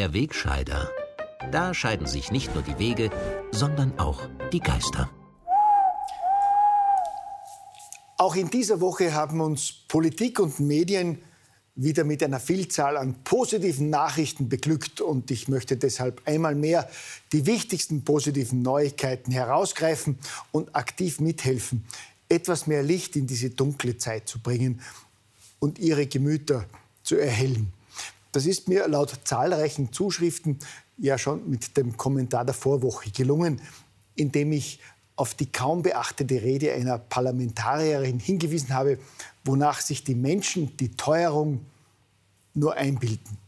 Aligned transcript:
Der 0.00 0.14
Wegscheider. 0.14 0.90
Da 1.52 1.74
scheiden 1.74 2.06
sich 2.06 2.32
nicht 2.32 2.54
nur 2.54 2.62
die 2.62 2.78
Wege, 2.78 3.10
sondern 3.52 3.98
auch 3.98 4.22
die 4.50 4.60
Geister. 4.60 5.10
Auch 8.16 8.34
in 8.34 8.48
dieser 8.48 8.80
Woche 8.80 9.12
haben 9.12 9.42
uns 9.42 9.70
Politik 9.88 10.40
und 10.40 10.58
Medien 10.58 11.18
wieder 11.74 12.04
mit 12.04 12.22
einer 12.22 12.40
Vielzahl 12.40 12.96
an 12.96 13.22
positiven 13.24 13.90
Nachrichten 13.90 14.48
beglückt 14.48 15.02
und 15.02 15.30
ich 15.30 15.48
möchte 15.48 15.76
deshalb 15.76 16.22
einmal 16.24 16.54
mehr 16.54 16.88
die 17.32 17.44
wichtigsten 17.44 18.02
positiven 18.02 18.62
Neuigkeiten 18.62 19.32
herausgreifen 19.32 20.18
und 20.50 20.74
aktiv 20.74 21.20
mithelfen, 21.20 21.84
etwas 22.30 22.66
mehr 22.66 22.82
Licht 22.82 23.16
in 23.16 23.26
diese 23.26 23.50
dunkle 23.50 23.98
Zeit 23.98 24.30
zu 24.30 24.38
bringen 24.38 24.80
und 25.58 25.78
ihre 25.78 26.06
Gemüter 26.06 26.64
zu 27.02 27.18
erhellen. 27.18 27.74
Das 28.32 28.46
ist 28.46 28.68
mir 28.68 28.86
laut 28.88 29.18
zahlreichen 29.24 29.92
Zuschriften 29.92 30.58
ja 30.98 31.18
schon 31.18 31.48
mit 31.48 31.76
dem 31.76 31.96
Kommentar 31.96 32.44
der 32.44 32.54
Vorwoche 32.54 33.10
gelungen, 33.10 33.60
indem 34.14 34.52
ich 34.52 34.80
auf 35.16 35.34
die 35.34 35.50
kaum 35.50 35.82
beachtete 35.82 36.40
Rede 36.42 36.72
einer 36.72 36.98
Parlamentarierin 36.98 38.18
hingewiesen 38.18 38.72
habe, 38.72 38.98
wonach 39.44 39.80
sich 39.80 40.04
die 40.04 40.14
Menschen 40.14 40.76
die 40.76 40.96
Teuerung 40.96 41.64
nur 42.54 42.74
einbilden. 42.74 43.38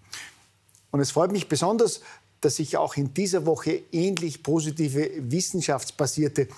Und 0.91 1.01
es 1.01 1.11
freut 1.11 1.33
mich 1.33 1.49
besonders, 1.49 2.01
dass 2.41 2.59
ich 2.59 2.77
auch 2.77 2.97
in 2.97 3.15
dieser 3.15 3.47
Woche 3.47 3.83
ähnlich 3.93 4.43
positive 4.43 5.11
wissenschaftsbasierte 5.19 6.49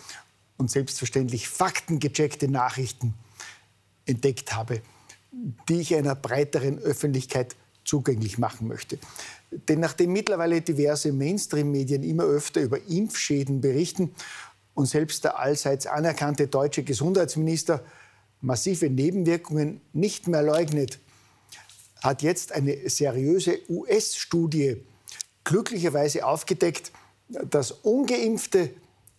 und 0.57 0.71
selbstverständlich 0.71 1.49
faktengecheckte 1.49 2.49
Nachrichten 2.49 3.15
entdeckt 4.07 4.55
habe, 4.55 4.81
die 5.69 5.81
ich 5.81 5.95
einer 5.95 6.15
breiteren 6.15 6.79
Öffentlichkeit 6.79 7.55
zugänglich 7.85 8.39
machen 8.39 8.69
möchte. 8.69 8.99
Denn 9.51 9.81
nachdem 9.81 10.13
mittlerweile 10.13 10.61
diverse 10.61 11.13
Mainstream-Medien 11.13 12.03
immer 12.03 12.25
öfter 12.25 12.61
über 12.61 12.79
Impfschäden 12.89 13.61
berichten 13.61 14.15
und 14.75 14.87
selbst 14.87 15.25
der 15.25 15.39
allseits 15.39 15.87
anerkannte 15.87 16.49
deutsche 16.49 16.83
Gesundheitsminister 16.83 17.85
massive 18.41 18.91
Nebenwirkungen 18.91 19.81
nicht 19.93 20.29
mehr 20.29 20.43
leugnet, 20.43 20.99
hat 22.03 22.23
jetzt 22.23 22.53
eine 22.53 22.89
seriöse 22.91 23.61
US-Studie 23.69 24.83
glücklicherweise 25.45 26.27
aufgedeckt, 26.27 26.93
dass 27.29 27.71
ungeimpfte 27.71 28.71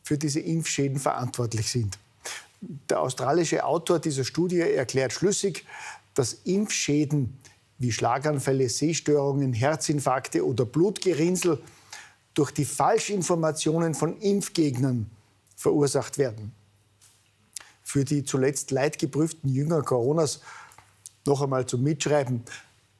für 0.03 0.17
diese 0.17 0.39
Impfschäden 0.39 0.99
verantwortlich 0.99 1.71
sind. 1.71 1.97
Der 2.61 3.01
australische 3.01 3.65
Autor 3.65 3.99
dieser 3.99 4.23
Studie 4.23 4.59
erklärt 4.59 5.13
schlüssig, 5.13 5.65
dass 6.13 6.33
Impfschäden 6.45 7.37
wie 7.77 7.91
Schlaganfälle, 7.91 8.69
Sehstörungen, 8.69 9.53
Herzinfarkte 9.53 10.45
oder 10.45 10.65
Blutgerinnsel 10.65 11.61
durch 12.33 12.51
die 12.51 12.65
Falschinformationen 12.65 13.95
von 13.95 14.19
Impfgegnern 14.19 15.09
verursacht 15.55 16.17
werden. 16.17 16.53
Für 17.83 18.03
die 18.03 18.23
zuletzt 18.23 18.71
leidgeprüften 18.71 19.49
Jünger 19.49 19.83
Coronas 19.83 20.41
noch 21.25 21.41
einmal 21.41 21.65
zum 21.65 21.83
Mitschreiben. 21.83 22.43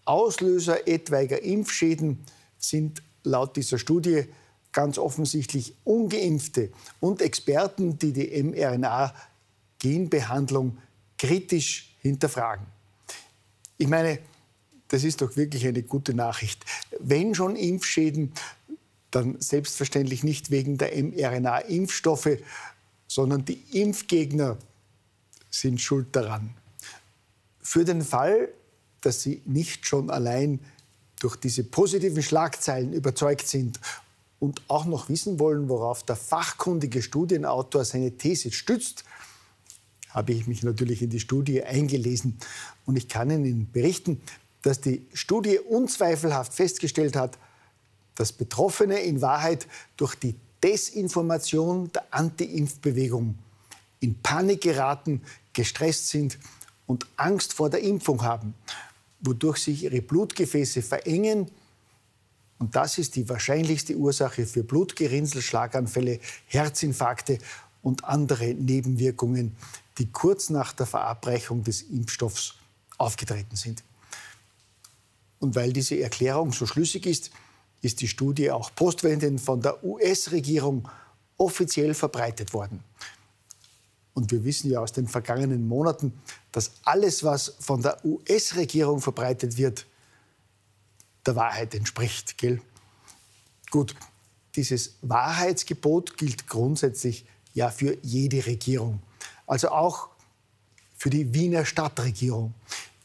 Auslöser 0.06 0.88
etwaiger 0.88 1.42
Impfschäden 1.42 2.24
sind 2.58 3.02
laut 3.24 3.56
dieser 3.56 3.78
Studie 3.78 4.26
ganz 4.72 4.98
offensichtlich 4.98 5.76
ungeimpfte 5.84 6.72
und 7.00 7.22
Experten, 7.22 7.98
die 7.98 8.14
die 8.14 8.44
mRNA-Genbehandlung 8.44 10.78
kritisch 11.18 11.96
hinterfragen. 12.02 12.66
Ich 13.78 13.88
meine, 13.88 14.20
das 14.90 15.04
ist 15.04 15.22
doch 15.22 15.36
wirklich 15.36 15.66
eine 15.66 15.84
gute 15.84 16.14
Nachricht. 16.14 16.64
Wenn 17.00 17.36
schon 17.36 17.56
Impfschäden, 17.56 18.34
dann 19.12 19.40
selbstverständlich 19.40 20.24
nicht 20.24 20.52
wegen 20.52 20.78
der 20.78 20.92
mRNA-Impfstoffe, 20.96 22.38
sondern 23.08 23.46
die 23.46 23.62
Impfgegner 23.72 24.58
sind 25.50 25.80
schuld 25.80 26.08
daran. 26.16 26.54
Für 27.62 27.86
den 27.86 28.02
Fall, 28.02 28.50
dass 29.02 29.22
Sie 29.22 29.42
nicht 29.46 29.86
schon 29.86 30.10
allein 30.10 30.60
durch 31.20 31.36
diese 31.38 31.64
positiven 31.64 32.22
Schlagzeilen 32.22 32.94
überzeugt 32.94 33.48
sind 33.48 33.80
und 34.40 34.62
auch 34.68 34.86
noch 34.86 35.10
wissen 35.10 35.40
wollen, 35.40 35.70
worauf 35.70 36.04
der 36.04 36.16
fachkundige 36.16 37.02
Studienautor 37.02 37.86
seine 37.86 38.18
These 38.18 38.52
stützt, 38.52 39.06
habe 40.10 40.34
ich 40.34 40.48
mich 40.48 40.64
natürlich 40.64 41.02
in 41.02 41.10
die 41.10 41.20
Studie 41.20 41.64
eingelesen. 41.64 42.38
Und 42.86 42.98
ich 42.98 43.08
kann 43.08 43.30
Ihnen 43.30 43.72
berichten, 43.72 44.22
dass 44.66 44.82
die 44.82 45.06
Studie 45.14 45.60
unzweifelhaft 45.60 46.52
festgestellt 46.52 47.16
hat, 47.16 47.38
dass 48.16 48.32
Betroffene 48.32 49.00
in 49.00 49.22
Wahrheit 49.22 49.68
durch 49.96 50.16
die 50.16 50.34
Desinformation 50.64 51.92
der 51.92 52.04
Anti-Impfbewegung 52.10 53.38
in 54.00 54.20
Panik 54.24 54.62
geraten, 54.62 55.22
gestresst 55.54 56.10
sind 56.10 56.40
und 56.88 57.06
Angst 57.16 57.54
vor 57.54 57.70
der 57.70 57.82
Impfung 57.82 58.24
haben, 58.24 58.56
wodurch 59.20 59.58
sich 59.58 59.84
ihre 59.84 60.02
Blutgefäße 60.02 60.82
verengen. 60.82 61.52
Und 62.58 62.76
das 62.76 62.98
ist 62.98 63.16
die 63.18 63.30
wahrscheinlichste 63.30 63.96
Ursache 63.96 64.48
für 64.48 64.64
Blutgerinnsel, 64.64 65.44
Schlaganfälle, 65.44 66.20
Herzinfarkte 66.48 67.38
und 67.84 68.04
andere 68.04 68.56
Nebenwirkungen, 68.56 69.56
die 70.00 70.12
kurz 70.12 70.50
nach 70.50 70.74
der 70.74 70.88
Verabreichung 70.88 71.64
des 71.64 71.84
Impfstoffs 71.84 72.56
aufgetreten 72.98 73.56
sind. 73.56 73.84
Und 75.46 75.54
weil 75.56 75.72
diese 75.72 76.00
Erklärung 76.00 76.52
so 76.54 76.66
schlüssig 76.66 77.06
ist, 77.06 77.30
ist 77.84 78.02
die 78.02 78.08
Studie 78.08 78.50
auch 78.50 78.74
postwendend 78.74 79.40
von 79.40 79.62
der 79.62 79.84
US-Regierung 79.84 80.90
offiziell 81.38 81.94
verbreitet 81.94 82.52
worden. 82.52 82.84
Und 84.16 84.32
wir 84.32 84.44
wissen 84.44 84.72
ja 84.72 84.80
aus 84.80 84.92
den 84.92 85.08
vergangenen 85.08 85.68
Monaten, 85.68 86.20
dass 86.52 86.72
alles, 86.82 87.24
was 87.24 87.58
von 87.60 87.84
der 87.84 88.04
US-Regierung 88.04 89.02
verbreitet 89.02 89.56
wird, 89.56 89.86
der 91.28 91.36
Wahrheit 91.36 91.76
entspricht. 91.76 92.40
Gell? 92.40 92.60
Gut, 93.70 93.94
dieses 94.56 94.96
Wahrheitsgebot 95.04 96.18
gilt 96.18 96.48
grundsätzlich 96.48 97.28
ja 97.54 97.70
für 97.70 98.00
jede 98.02 98.48
Regierung. 98.48 99.00
Also 99.46 99.70
auch 99.70 100.10
für 100.98 101.12
die 101.12 101.36
Wiener 101.36 101.66
Stadtregierung. 101.66 102.56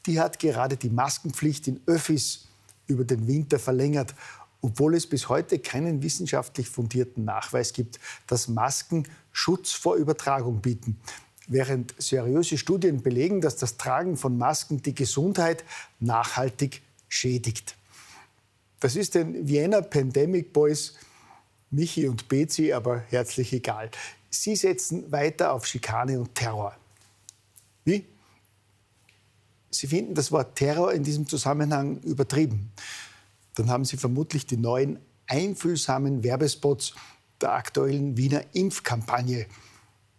Die 0.06 0.20
hat 0.20 0.38
gerade 0.38 0.76
die 0.76 0.90
Maskenpflicht 0.90 1.68
in 1.68 1.80
Öffis 1.86 2.46
über 2.86 3.04
den 3.04 3.26
Winter 3.26 3.58
verlängert 3.58 4.14
obwohl 4.62 4.94
es 4.94 5.06
bis 5.06 5.28
heute 5.28 5.58
keinen 5.58 6.02
wissenschaftlich 6.02 6.68
fundierten 6.68 7.24
Nachweis 7.24 7.72
gibt, 7.72 7.98
dass 8.26 8.48
Masken 8.48 9.08
Schutz 9.32 9.72
vor 9.72 9.96
Übertragung 9.96 10.60
bieten. 10.60 10.98
Während 11.46 11.94
seriöse 11.98 12.58
Studien 12.58 13.02
belegen, 13.02 13.40
dass 13.40 13.56
das 13.56 13.76
Tragen 13.76 14.16
von 14.16 14.38
Masken 14.38 14.82
die 14.82 14.94
Gesundheit 14.94 15.64
nachhaltig 15.98 16.82
schädigt. 17.08 17.76
Das 18.78 18.96
ist 18.96 19.14
den 19.14 19.48
Vienna 19.48 19.80
Pandemic 19.80 20.52
Boys 20.52 20.94
Michi 21.70 22.08
und 22.08 22.28
Bezi 22.28 22.72
aber 22.72 22.98
herzlich 23.08 23.52
egal. 23.52 23.90
Sie 24.28 24.56
setzen 24.56 25.10
weiter 25.10 25.52
auf 25.52 25.66
Schikane 25.66 26.18
und 26.20 26.34
Terror. 26.34 26.76
Wie? 27.84 28.04
Sie 29.80 29.86
finden 29.86 30.14
das 30.14 30.30
Wort 30.30 30.56
Terror 30.56 30.92
in 30.92 31.04
diesem 31.04 31.26
Zusammenhang 31.26 32.00
übertrieben 32.00 32.70
dann 33.60 33.68
haben 33.68 33.84
Sie 33.84 33.96
vermutlich 33.96 34.46
die 34.46 34.56
neuen 34.56 34.98
einfühlsamen 35.26 36.22
Werbespots 36.22 36.94
der 37.40 37.52
aktuellen 37.52 38.16
Wiener 38.16 38.42
Impfkampagne 38.54 39.46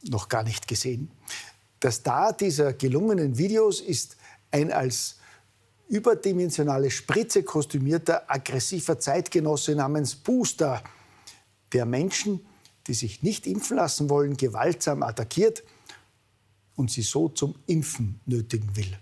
noch 0.03 0.29
gar 0.29 0.43
nicht 0.43 0.67
gesehen. 0.67 1.11
Der 1.81 1.91
Star 1.91 2.33
dieser 2.33 2.73
gelungenen 2.73 3.37
Videos 3.37 3.81
ist 3.81 4.17
ein 4.51 4.71
als 4.71 5.17
überdimensionale 5.87 6.91
Spritze 6.91 7.43
kostümierter, 7.43 8.31
aggressiver 8.31 8.99
Zeitgenosse 8.99 9.75
namens 9.75 10.15
Booster, 10.15 10.83
der 11.73 11.85
Menschen, 11.85 12.45
die 12.87 12.93
sich 12.93 13.23
nicht 13.23 13.47
impfen 13.47 13.77
lassen 13.77 14.09
wollen, 14.09 14.37
gewaltsam 14.37 15.03
attackiert 15.03 15.63
und 16.75 16.91
sie 16.91 17.01
so 17.01 17.29
zum 17.29 17.55
Impfen 17.65 18.19
nötigen 18.25 18.75
will. 18.75 18.97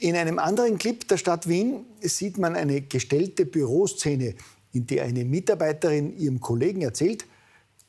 In 0.00 0.16
einem 0.16 0.38
anderen 0.38 0.78
Clip 0.78 1.06
der 1.08 1.16
Stadt 1.16 1.48
Wien 1.48 1.84
sieht 2.00 2.38
man 2.38 2.56
eine 2.56 2.82
gestellte 2.82 3.46
Büroszene, 3.46 4.34
in 4.72 4.86
der 4.86 5.04
eine 5.04 5.24
Mitarbeiterin 5.24 6.16
ihrem 6.18 6.40
Kollegen 6.40 6.82
erzählt, 6.82 7.24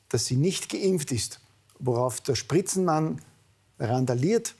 dass 0.09 0.25
sie 0.25 0.35
nicht 0.35 0.69
geimpft 0.69 1.11
ist, 1.11 1.39
worauf 1.79 2.21
der 2.21 2.35
Spritzenmann 2.35 3.21
randaliert 3.79 4.53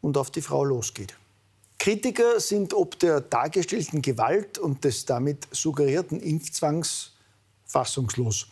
und 0.00 0.16
auf 0.16 0.30
die 0.30 0.42
Frau 0.42 0.64
losgeht. 0.64 1.16
Kritiker 1.78 2.40
sind 2.40 2.74
ob 2.74 2.98
der 2.98 3.20
dargestellten 3.20 4.02
Gewalt 4.02 4.58
und 4.58 4.84
des 4.84 5.06
damit 5.06 5.48
suggerierten 5.50 6.20
Impfzwangs 6.20 7.12
fassungslos. 7.64 8.48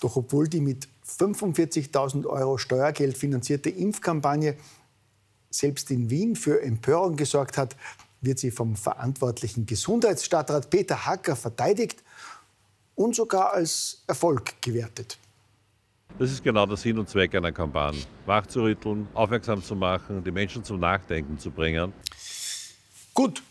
Doch 0.00 0.16
obwohl 0.16 0.48
die 0.48 0.60
mit 0.60 0.88
45.000 1.06 2.26
Euro 2.26 2.58
Steuergeld 2.58 3.16
finanzierte 3.16 3.68
Impfkampagne 3.70 4.56
selbst 5.50 5.90
in 5.90 6.10
Wien 6.10 6.36
für 6.36 6.62
Empörung 6.62 7.16
gesorgt 7.16 7.58
hat, 7.58 7.76
wird 8.20 8.38
sie 8.38 8.50
vom 8.50 8.76
verantwortlichen 8.76 9.66
Gesundheitsstadtrat 9.66 10.70
Peter 10.70 11.06
Hacker 11.06 11.36
verteidigt 11.36 12.02
und 12.94 13.14
sogar 13.14 13.52
als 13.52 14.02
Erfolg 14.06 14.60
gewertet. 14.60 15.18
Das 16.18 16.30
ist 16.30 16.42
genau 16.42 16.66
der 16.66 16.76
Sinn 16.76 16.98
und 16.98 17.08
Zweck 17.08 17.34
einer 17.34 17.52
Kampagne. 17.52 18.02
Wachzurütteln, 18.26 19.08
aufmerksam 19.14 19.62
zu 19.62 19.74
machen, 19.74 20.22
die 20.22 20.30
Menschen 20.30 20.64
zum 20.64 20.80
Nachdenken 20.80 21.38
zu 21.38 21.50
bringen. 21.50 21.92
Gut. 23.14 23.42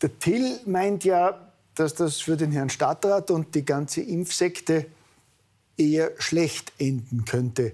Der 0.00 0.18
Till 0.18 0.60
meint 0.66 1.04
ja, 1.04 1.52
dass 1.74 1.94
das 1.94 2.20
für 2.20 2.36
den 2.36 2.52
Herrn 2.52 2.70
Stadtrat 2.70 3.30
und 3.30 3.54
die 3.54 3.64
ganze 3.64 4.00
Impfsekte 4.00 4.86
eher 5.76 6.12
schlecht 6.18 6.72
enden 6.78 7.24
könnte, 7.24 7.72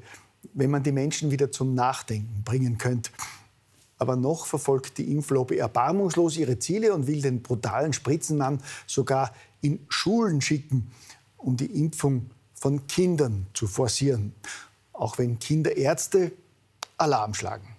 wenn 0.54 0.70
man 0.70 0.82
die 0.82 0.92
Menschen 0.92 1.30
wieder 1.30 1.50
zum 1.50 1.74
Nachdenken 1.74 2.42
bringen 2.44 2.78
könnte. 2.78 3.10
Aber 3.98 4.16
noch 4.16 4.46
verfolgt 4.46 4.98
die 4.98 5.12
Impflobby 5.12 5.58
erbarmungslos 5.58 6.36
ihre 6.36 6.58
Ziele 6.58 6.92
und 6.92 7.06
will 7.06 7.22
den 7.22 7.42
brutalen 7.42 7.92
Spritzenmann 7.92 8.60
sogar 8.86 9.32
in 9.60 9.78
Schulen 9.88 10.40
schicken, 10.40 10.90
um 11.36 11.56
die 11.56 11.80
Impfung 11.80 12.30
von 12.54 12.86
Kindern 12.88 13.46
zu 13.54 13.66
forcieren. 13.66 14.34
Auch 14.92 15.18
wenn 15.18 15.38
Kinderärzte 15.38 16.32
Alarm 16.98 17.34
schlagen. 17.34 17.71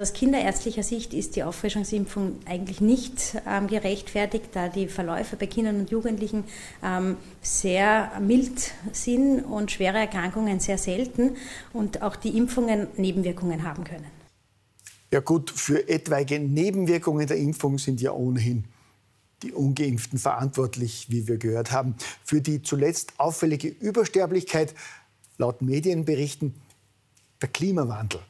Aus 0.00 0.12
kinderärztlicher 0.12 0.84
Sicht 0.84 1.12
ist 1.12 1.34
die 1.34 1.42
Auffrischungsimpfung 1.42 2.38
eigentlich 2.46 2.80
nicht 2.80 3.36
ähm, 3.48 3.66
gerechtfertigt, 3.66 4.50
da 4.52 4.68
die 4.68 4.86
Verläufe 4.86 5.34
bei 5.34 5.48
Kindern 5.48 5.80
und 5.80 5.90
Jugendlichen 5.90 6.44
ähm, 6.84 7.16
sehr 7.42 8.12
mild 8.20 8.70
sind 8.92 9.40
und 9.40 9.72
schwere 9.72 9.98
Erkrankungen 9.98 10.60
sehr 10.60 10.78
selten 10.78 11.36
und 11.72 12.00
auch 12.02 12.14
die 12.14 12.36
Impfungen 12.36 12.86
Nebenwirkungen 12.96 13.64
haben 13.64 13.82
können. 13.82 14.06
Ja 15.10 15.18
gut, 15.18 15.50
für 15.50 15.88
etwaige 15.88 16.38
Nebenwirkungen 16.38 17.26
der 17.26 17.38
Impfung 17.38 17.78
sind 17.78 18.00
ja 18.00 18.12
ohnehin 18.12 18.66
die 19.42 19.52
ungeimpften 19.52 20.20
verantwortlich, 20.20 21.06
wie 21.10 21.26
wir 21.26 21.38
gehört 21.38 21.72
haben. 21.72 21.96
Für 22.22 22.40
die 22.40 22.62
zuletzt 22.62 23.14
auffällige 23.18 23.66
Übersterblichkeit, 23.66 24.76
laut 25.38 25.60
Medienberichten, 25.60 26.54
der 27.42 27.48
Klimawandel. 27.48 28.20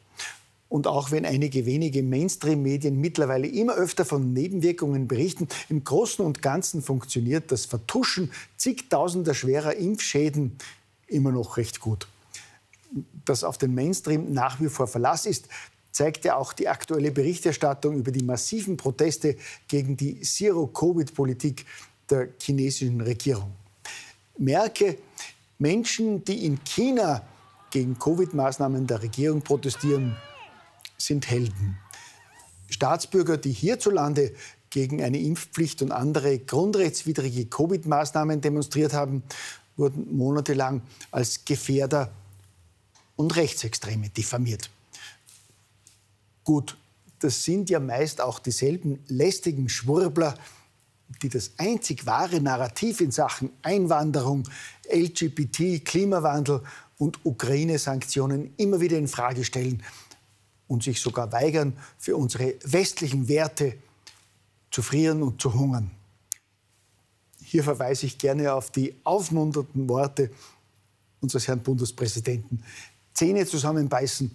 Und 0.69 0.87
auch 0.87 1.11
wenn 1.11 1.25
einige 1.25 1.65
wenige 1.65 2.03
Mainstream-Medien 2.03 3.00
mittlerweile 3.00 3.47
immer 3.47 3.75
öfter 3.75 4.05
von 4.05 4.35
Nebenwirkungen 4.35 5.09
berichten, 5.09 5.49
im 5.69 5.82
Großen 5.82 6.25
und 6.25 6.43
Ganzen 6.43 6.82
funktioniert 6.82 7.50
das 7.50 7.65
Vertuschen 7.65 8.31
zigtausender 8.56 9.32
schwerer 9.32 9.75
Impfschäden 9.76 10.59
immer 11.06 11.32
noch 11.32 11.56
recht 11.56 11.81
gut. 11.81 12.06
Dass 13.25 13.44
auf 13.44 13.56
den 13.56 13.75
Mainstream 13.75 14.32
nach 14.32 14.61
wie 14.61 14.69
vor 14.69 14.87
Verlass 14.87 15.25
ist, 15.25 15.49
zeigt 15.91 16.25
ja 16.25 16.37
auch 16.37 16.53
die 16.53 16.69
aktuelle 16.69 17.11
Berichterstattung 17.11 17.97
über 17.97 18.12
die 18.12 18.23
massiven 18.23 18.76
Proteste 18.76 19.37
gegen 19.69 19.97
die 19.97 20.21
Zero-Covid-Politik 20.21 21.64
der 22.11 22.29
chinesischen 22.41 23.00
Regierung. 23.00 23.53
Merke, 24.37 24.99
Menschen, 25.59 26.25
die 26.25 26.44
in 26.47 26.62
China 26.62 27.23
gegen 27.71 27.99
Covid-Maßnahmen 27.99 28.87
der 28.87 29.03
Regierung 29.03 29.43
protestieren, 29.43 30.17
sind 31.00 31.31
Helden. 31.31 31.79
Staatsbürger, 32.69 33.39
die 33.39 33.53
hierzulande 33.53 34.33
gegen 34.71 35.03
eine 35.03 35.19
Impfpflicht 35.19 35.81
und 35.81 35.93
andere 35.93 36.39
grundrechtswidrige 36.39 37.47
Covid-Maßnahmen 37.47 38.41
demonstriert 38.41 38.93
haben, 38.93 39.23
wurden 39.77 40.15
monatelang 40.17 40.83
als 41.11 41.45
Gefährder 41.45 42.11
und 43.17 43.35
Rechtsextreme 43.37 44.11
diffamiert. 44.11 44.71
Gut, 46.45 46.77
das 47.21 47.45
sind 47.45 47.71
ja 47.71 47.81
meist 47.81 48.21
auch 48.21 48.39
dieselben 48.39 48.99
lästigen 49.09 49.69
Schwurbler, 49.69 50.35
die 51.23 51.29
das 51.29 51.53
einzig 51.56 52.06
wahre 52.06 52.41
Narrativ 52.41 53.00
in 53.00 53.11
Sachen 53.11 53.50
Einwanderung, 53.62 54.49
LGBT, 54.93 55.85
Klimawandel 55.85 56.62
und 56.99 57.25
Ukraine-Sanktionen 57.25 58.53
immer 58.56 58.81
wieder 58.81 58.99
in 58.99 59.09
Frage 59.09 59.45
stellen 59.45 59.83
und 60.69 60.82
sich 60.82 61.00
sogar 61.00 61.32
weigern, 61.32 61.76
für 61.99 62.17
unsere 62.17 62.55
westlichen 62.62 63.26
Werte 63.26 63.75
zu 64.70 64.82
frieren 64.82 65.23
und 65.23 65.41
zu 65.41 65.55
hungern. 65.55 65.91
Hier 67.43 67.65
verweise 67.65 68.06
ich 68.06 68.19
gerne 68.19 68.53
auf 68.53 68.70
die 68.70 68.94
aufmunternden 69.05 69.88
Worte 69.88 70.31
unseres 71.20 71.49
Herrn 71.49 71.62
Bundespräsidenten. 71.62 72.62
Zähne 73.15 73.47
zusammenbeißen, 73.47 74.31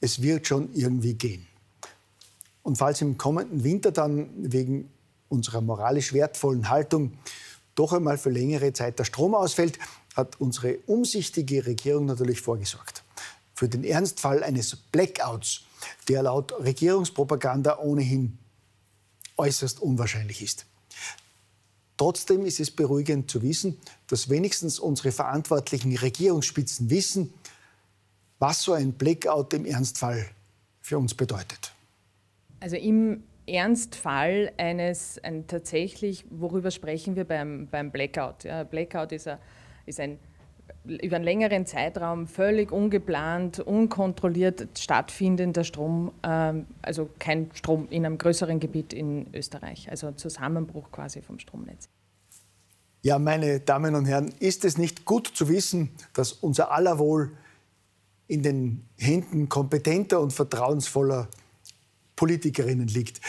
es 0.00 0.20
wird 0.20 0.46
schon 0.46 0.72
irgendwie 0.74 1.14
gehen. 1.14 1.46
Und 2.62 2.76
falls 2.76 3.00
im 3.00 3.16
kommenden 3.18 3.64
Winter 3.64 3.90
dann 3.90 4.28
wegen 4.36 4.90
unserer 5.28 5.62
moralisch 5.62 6.12
wertvollen 6.12 6.68
Haltung 6.68 7.12
doch 7.74 7.94
einmal 7.94 8.18
für 8.18 8.30
längere 8.30 8.72
Zeit 8.74 8.98
der 8.98 9.04
Strom 9.04 9.34
ausfällt, 9.34 9.78
hat 10.14 10.38
unsere 10.38 10.76
umsichtige 10.86 11.64
Regierung 11.64 12.04
natürlich 12.04 12.42
vorgesorgt 12.42 13.02
für 13.54 13.68
den 13.68 13.84
Ernstfall 13.84 14.42
eines 14.42 14.76
Blackouts, 14.76 15.62
der 16.08 16.22
laut 16.22 16.52
Regierungspropaganda 16.58 17.78
ohnehin 17.78 18.38
äußerst 19.36 19.80
unwahrscheinlich 19.80 20.42
ist. 20.42 20.66
Trotzdem 21.96 22.44
ist 22.46 22.58
es 22.58 22.70
beruhigend 22.70 23.30
zu 23.30 23.42
wissen, 23.42 23.78
dass 24.08 24.28
wenigstens 24.28 24.78
unsere 24.78 25.12
verantwortlichen 25.12 25.96
Regierungsspitzen 25.96 26.90
wissen, 26.90 27.32
was 28.38 28.62
so 28.62 28.72
ein 28.72 28.92
Blackout 28.92 29.54
im 29.54 29.64
Ernstfall 29.64 30.26
für 30.80 30.98
uns 30.98 31.14
bedeutet. 31.14 31.72
Also 32.60 32.76
im 32.76 33.22
Ernstfall 33.46 34.52
eines 34.56 35.18
ein 35.22 35.46
tatsächlich, 35.46 36.24
worüber 36.30 36.70
sprechen 36.70 37.16
wir 37.16 37.24
beim, 37.24 37.68
beim 37.68 37.90
Blackout? 37.90 38.44
Ja, 38.44 38.64
Blackout 38.64 39.12
ist, 39.12 39.28
a, 39.28 39.38
ist 39.86 40.00
ein 40.00 40.18
über 40.84 41.16
einen 41.16 41.24
längeren 41.24 41.66
Zeitraum 41.66 42.26
völlig 42.26 42.72
ungeplant, 42.72 43.60
unkontrolliert 43.60 44.78
stattfindender 44.78 45.64
Strom, 45.64 46.12
ähm, 46.22 46.66
also 46.82 47.08
kein 47.18 47.50
Strom 47.54 47.86
in 47.90 48.04
einem 48.04 48.18
größeren 48.18 48.58
Gebiet 48.58 48.92
in 48.92 49.26
Österreich, 49.32 49.90
also 49.90 50.12
Zusammenbruch 50.12 50.90
quasi 50.90 51.22
vom 51.22 51.38
Stromnetz. 51.38 51.88
Ja, 53.02 53.18
meine 53.18 53.60
Damen 53.60 53.94
und 53.94 54.06
Herren, 54.06 54.32
ist 54.38 54.64
es 54.64 54.78
nicht 54.78 55.04
gut 55.04 55.26
zu 55.34 55.48
wissen, 55.48 55.90
dass 56.14 56.32
unser 56.32 56.70
aller 56.70 56.98
Wohl 56.98 57.32
in 58.28 58.42
den 58.42 58.84
Händen 58.96 59.48
kompetenter 59.48 60.20
und 60.20 60.32
vertrauensvoller 60.32 61.28
Politikerinnen 62.14 62.86
liegt, 62.86 63.20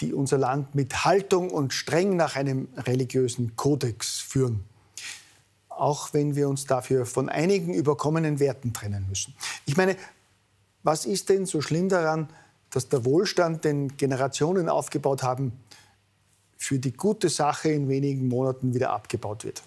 die 0.00 0.14
unser 0.14 0.38
Land 0.38 0.74
mit 0.74 1.04
Haltung 1.04 1.50
und 1.50 1.72
streng 1.74 2.16
nach 2.16 2.36
einem 2.36 2.68
religiösen 2.76 3.56
Kodex 3.56 4.20
führen? 4.20 4.64
Auch 5.78 6.12
wenn 6.12 6.34
wir 6.34 6.48
uns 6.48 6.64
dafür 6.64 7.06
von 7.06 7.28
einigen 7.28 7.74
überkommenen 7.74 8.40
Werten 8.40 8.72
trennen 8.72 9.06
müssen. 9.08 9.34
Ich 9.66 9.76
meine, 9.76 9.96
was 10.82 11.04
ist 11.04 11.28
denn 11.28 11.46
so 11.46 11.60
schlimm 11.60 11.88
daran, 11.88 12.28
dass 12.70 12.88
der 12.88 13.04
Wohlstand, 13.04 13.64
den 13.64 13.96
Generationen 13.96 14.68
aufgebaut 14.68 15.22
haben, 15.22 15.52
für 16.56 16.78
die 16.78 16.92
gute 16.92 17.28
Sache 17.28 17.70
in 17.70 17.88
wenigen 17.88 18.28
Monaten 18.28 18.74
wieder 18.74 18.90
abgebaut 18.90 19.44
wird? 19.44 19.62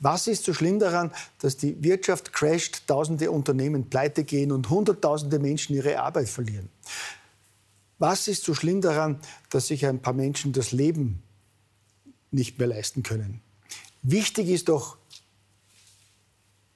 Was 0.00 0.26
ist 0.26 0.44
so 0.44 0.52
schlimm 0.52 0.78
daran, 0.78 1.12
dass 1.38 1.56
die 1.56 1.82
Wirtschaft 1.82 2.32
crasht, 2.32 2.86
tausende 2.86 3.30
Unternehmen 3.30 3.88
pleite 3.88 4.24
gehen 4.24 4.52
und 4.52 4.68
hunderttausende 4.68 5.38
Menschen 5.38 5.74
ihre 5.74 6.00
Arbeit 6.00 6.28
verlieren? 6.28 6.68
Was 7.98 8.28
ist 8.28 8.44
so 8.44 8.54
schlimm 8.54 8.80
daran, 8.80 9.20
dass 9.50 9.68
sich 9.68 9.86
ein 9.86 10.02
paar 10.02 10.12
Menschen 10.12 10.52
das 10.52 10.72
Leben 10.72 11.22
nicht 12.32 12.58
mehr 12.58 12.68
leisten 12.68 13.02
können? 13.02 13.40
Wichtig 14.02 14.48
ist 14.48 14.68
doch, 14.68 14.98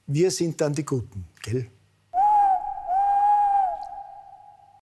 wir 0.08 0.30
sind 0.30 0.60
dann 0.60 0.72
die 0.72 0.84
Guten, 0.84 1.26
gell? 1.42 1.66